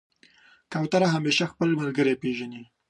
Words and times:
کوتره 0.71 1.07
همیشه 1.15 1.43
خپل 1.51 1.69
ملګری 1.81 2.19
پېژني. 2.21 2.63